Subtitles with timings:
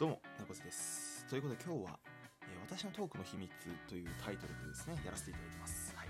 [0.00, 1.26] どうも猫背です。
[1.28, 1.98] ということで今日は、
[2.40, 3.52] えー私のトークの秘密」
[3.86, 5.94] というタイトルでですねやらせていただいてます。
[5.94, 6.08] はい。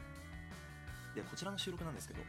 [1.16, 2.20] でこちらの収録なんですけど、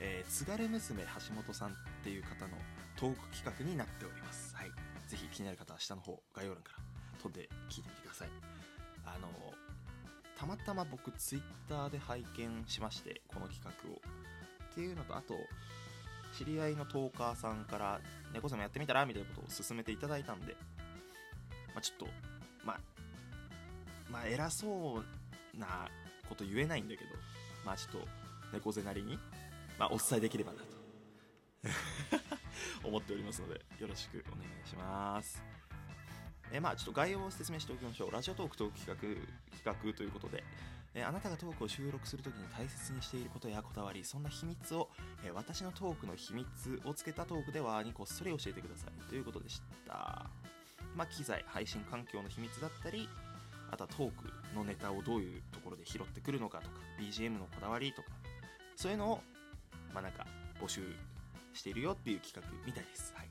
[0.00, 1.74] えー津軽娘橋本さんっ
[2.04, 2.58] ていう方の
[2.96, 4.54] トーク企画になっております。
[4.54, 4.70] はい。
[5.06, 6.78] ぜひ気になる方は下の方概要欄から
[7.22, 8.28] 飛んで聞いてみてください。
[9.06, 9.30] あの
[10.36, 14.02] たまたま僕ツイッターで拝見しましてこの企画を。
[14.72, 15.34] っていうのとあと
[16.34, 17.98] 知り合いのトーカーさんから
[18.34, 20.87] 「猫背もやってみたら?」みたいなことを勧めていただいたんで、ま
[21.78, 22.06] あ、ちょっと
[22.64, 22.80] まあ
[24.10, 25.02] まあ偉そ
[25.56, 25.88] うな
[26.28, 27.10] こと言えないんだけど
[27.64, 28.08] まあちょっと
[28.52, 29.18] 猫背なりに、
[29.78, 30.78] まあ、お伝えできればなと。
[32.84, 35.42] 思っておりますのでよろしくお願いします。
[36.52, 38.10] えまあちょっと概要を説明しておきましょう。
[38.10, 40.44] ラジオトークトーク企画企画ということで
[40.94, 44.88] えあなたがトークを収録するときに大切にしていることやこだわりそんな秘密を
[45.24, 49.08] え私のトークの秘密をつけたトークではにこっそり教えてください。
[49.08, 50.30] ということでした。
[50.96, 53.08] まあ機材配信環境の秘密だったり
[53.70, 58.08] あとはトークのネタをどういうところで拾ってくるのかとか BGM のこだわりとか
[58.76, 59.20] そういうのを
[59.92, 60.26] まあなんか
[60.60, 60.80] 募集
[61.52, 63.12] しているよっていう企画みたいです。
[63.16, 63.28] はい。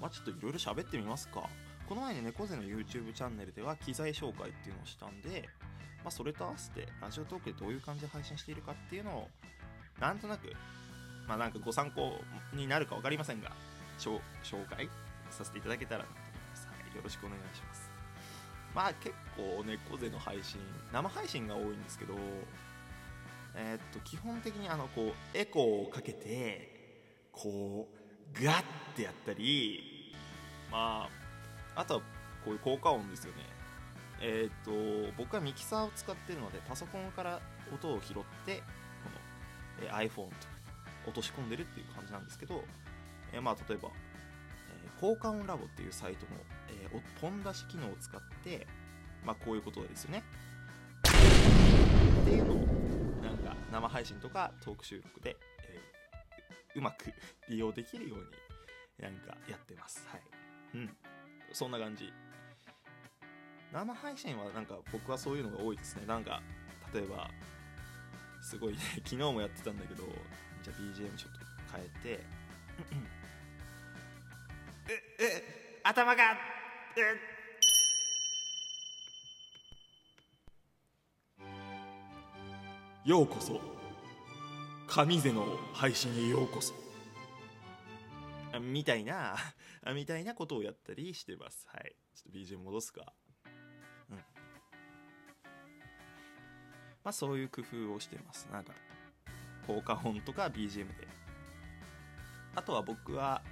[0.00, 1.48] まあちょっといろいろ喋ってみますか。
[1.88, 5.48] この前ね猫背の YouTube チャンネルでは機材紹介っていうのをしたんで、
[6.04, 9.28] まあ、それと合わせてラジオトークでどういう感じで配信しているかっていうのを
[9.98, 10.52] なんとなく
[11.26, 12.12] まあなんかご参考
[12.52, 13.52] になるか分かりませんが
[13.98, 14.90] 紹紹介
[15.30, 17.90] させていただけたらなと思います、はい、よろしくお願いします。
[18.74, 20.60] まあ結構猫背の配信
[20.92, 22.14] 生配信が多いんですけど
[23.54, 28.62] えーっと基本的にあのこうエコーをかけてこうガッ
[28.94, 30.14] てやったり
[30.70, 31.08] ま
[31.74, 32.00] ああとは
[32.44, 33.42] こういう効果音ですよね。
[34.20, 37.40] えーっと僕はミキサーを使ってるのでパソコンから
[37.72, 38.62] 音を拾ってこ
[39.80, 40.30] の、え iPhone とかに
[41.06, 42.64] 落とし込んでるっていう感じなんですけど、
[43.32, 43.90] えーまあ例えば、
[45.00, 46.32] 効果音ラボっていうサイトの、
[46.70, 48.66] えーポン出し機能を使って
[49.24, 50.22] まあこういうことですよね。
[52.22, 52.56] っていうのを
[53.22, 55.36] なんか生配信とかトーク収録で、
[55.68, 57.12] えーうまく
[57.48, 58.24] 利用できるように
[58.98, 60.06] なんかやってます。
[60.08, 60.22] はい。
[60.74, 60.96] うん。
[61.52, 62.12] そんな感じ。
[63.72, 66.06] 生配信はなんか僕はそういうのが多いですね。
[66.06, 66.42] なんか
[66.94, 67.30] 例えば
[68.40, 70.04] すごいね昨日もやってたんだけど
[70.62, 72.24] じゃあ BGM ちょっと変えて
[75.84, 76.22] 頭が
[76.96, 77.00] え
[83.08, 83.60] ようこそ。
[84.86, 85.44] 上瀬の
[85.74, 86.72] 配信へようこそ。
[88.54, 89.36] あみたいな。
[89.84, 91.66] あみたいなことをやったりしてます。
[91.68, 91.94] はい。
[92.14, 93.12] ちょっと BGM 戻すか。
[94.10, 94.16] うん。
[94.16, 94.22] ま
[97.10, 98.48] あそういう工夫をしてます。
[98.50, 98.72] なんか
[99.66, 101.06] 効果音とか BGM で。
[102.54, 103.42] あとは僕は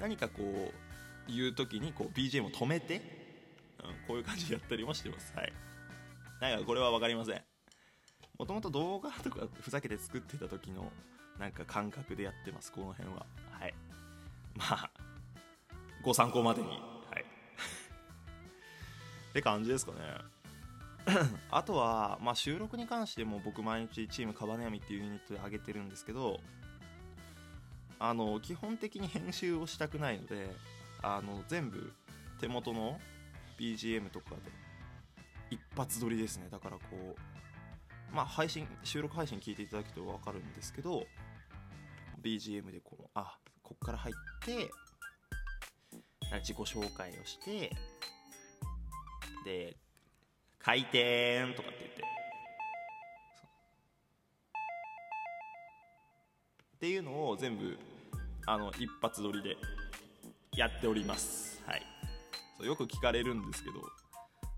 [0.00, 3.00] 何かこう言う時にこう BGM を止めて、うん、
[4.06, 5.32] こういう感じでやったりもしてます。
[5.36, 5.52] はい。
[6.40, 7.42] なんかこれは分かりません。
[8.38, 10.90] もともと動画とかふざけて作ってた時の
[11.38, 12.72] なんか感覚でやってます。
[12.72, 13.26] この辺は。
[13.52, 13.74] はい。
[14.56, 14.90] まあ
[16.02, 16.68] ご参考までに。
[16.68, 16.78] はい。
[19.30, 19.98] って感じですかね。
[21.50, 26.40] あとは、まあ、収録に関しても僕毎日チームカバネヤミっていうユニットで上げてるんですけど
[28.00, 30.50] あの基本的に編集をしたくないので
[31.02, 31.92] あの全部
[32.40, 32.98] 手元の
[33.58, 34.36] BGM とかで
[35.50, 36.48] 一発撮りですね。
[36.50, 41.04] だからこうまあ配信収録配信聞いていただくと分かるんですけど
[42.22, 44.14] BGM でこのあこっから入っ
[44.46, 44.70] て
[46.38, 47.70] 自己紹介をして
[49.44, 49.76] で
[50.58, 52.04] 回転とかって言って。
[56.76, 57.76] っていうのを全部
[58.46, 59.56] あの一発撮りで
[60.56, 61.62] やっております。
[61.66, 61.82] はい。
[62.58, 63.76] そうよく聞かれるんですけど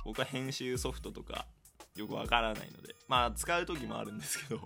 [0.04, 1.47] 僕は編集ソフトとか
[1.94, 4.60] よくわからないのでまあ使う時もあるんですけど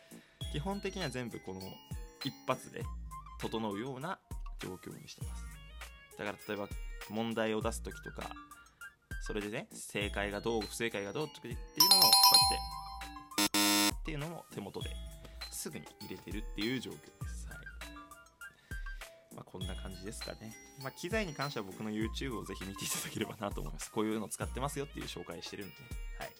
[0.52, 1.60] 基本的には全部この
[2.24, 2.82] 一発で
[3.40, 4.18] 整うような
[4.58, 5.44] 状況にしてます。
[6.16, 6.68] だから例えば
[7.10, 8.30] 問題を出す時とか
[9.22, 12.08] それでね正解がどう不正解がどうっていうのもこ
[12.50, 12.60] うや
[13.38, 14.96] ってっていうのも手元で
[15.50, 17.17] すぐに入れてるっていう状況。
[19.98, 20.54] じですかね。
[20.82, 23.90] まあ機材に関しては僕の YouTube をぜひ見ていただければなと思います。
[23.90, 25.74] こういうの使ってますよっていう紹介してるんで
[26.18, 26.30] はい。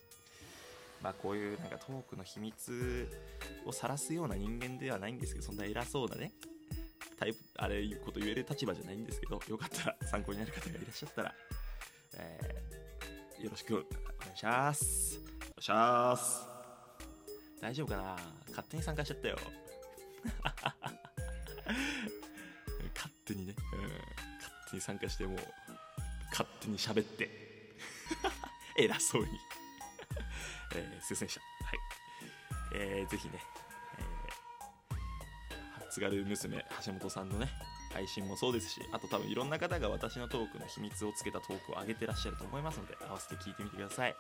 [1.03, 3.09] まあこういうなんかトークの秘密
[3.67, 6.33] を晒すような人間ではないんですけどそんな偉そうなね
[7.19, 11.35] タイプあれいうこと言える立場じゃないんですけどよかったら参考になる方がいらっしゃったら、
[12.17, 12.69] えー
[13.43, 13.85] よろしくお願
[14.35, 15.21] いします。
[15.21, 16.47] お願いします。
[17.61, 18.17] 大丈夫かな？
[18.49, 19.37] 勝手に参加しちゃったよ。
[20.43, 20.75] 勝
[23.29, 23.53] 手にね。
[23.53, 23.93] ね、うん、勝
[24.71, 25.39] 手に参加してもう
[26.31, 27.31] 勝手に喋って。
[28.77, 29.29] 偉そうに。
[30.75, 31.79] えー、すいませんでしたはい。
[32.75, 33.43] えー、ぜひね、
[33.99, 37.51] えー、津軽娘橋本さんのね
[37.93, 44.17] 配信もそうですしあと多分いろんな方が私のトークの秘密をつけたトークを上げてらっしゃると思いますので合わせて聞いてみてください。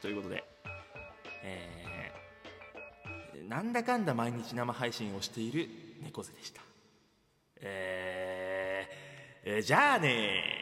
[0.00, 0.44] ということで
[1.44, 5.68] えー、なんだかんだ毎日生配信をしている
[6.02, 6.71] 猫背でした
[7.64, 10.61] えー、えー、じゃあね